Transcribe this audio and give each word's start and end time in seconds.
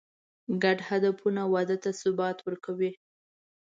ګډ 0.63 0.77
هدفونه 0.89 1.41
واده 1.53 1.77
ته 1.83 1.89
ثبات 2.01 2.37
ورکوي. 2.43 2.91